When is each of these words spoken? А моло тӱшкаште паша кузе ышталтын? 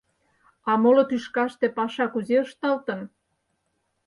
А 0.69 0.71
моло 0.81 1.03
тӱшкаште 1.09 1.67
паша 1.77 2.05
кузе 2.13 2.37
ышталтын? 2.45 2.99